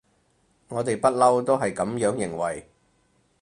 [0.67, 2.67] 我哋不溜都係噉樣認為